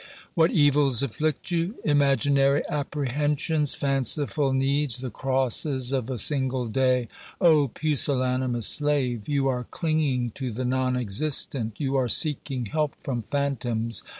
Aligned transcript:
What 0.33 0.49
evils 0.49 1.03
afflict 1.03 1.51
you? 1.51 1.75
Imaginary 1.85 2.63
apprehensions, 2.67 3.75
fanciful 3.75 4.45
OBERMANN 4.45 4.57
97 4.57 4.75
needs, 4.77 4.97
the 4.97 5.09
crosses 5.11 5.91
of 5.91 6.09
a 6.09 6.17
single 6.17 6.65
day. 6.65 7.07
O 7.39 7.67
pusillanimous 7.67 8.65
slave! 8.65 9.29
You 9.29 9.47
are 9.47 9.65
clinging 9.65 10.31
to 10.31 10.51
the 10.51 10.65
non 10.65 10.95
existent, 10.95 11.79
you 11.79 11.97
are 11.97 12.09
seeking 12.09 12.65
help 12.65 12.95
from 13.03 13.25
phantoms. 13.29 14.01